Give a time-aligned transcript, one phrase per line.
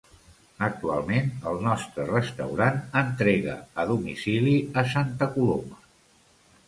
[0.67, 5.83] Actualment el nostre restaurant entrega a domicili a Santa Coloma.